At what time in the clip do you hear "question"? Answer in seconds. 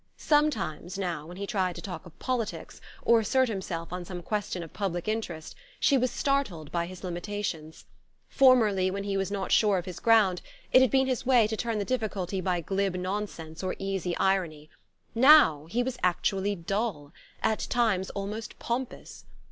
4.23-4.63